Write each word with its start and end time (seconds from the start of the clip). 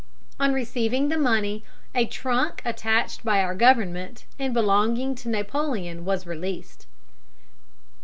On 0.39 0.51
receiving 0.51 1.09
the 1.09 1.15
money 1.19 1.63
a 1.93 2.07
trunk 2.07 2.63
attached 2.65 3.23
by 3.23 3.39
our 3.43 3.53
government 3.53 4.25
and 4.39 4.51
belonging 4.51 5.13
to 5.13 5.29
Napoleon 5.29 6.05
was 6.05 6.25
released. 6.25 6.87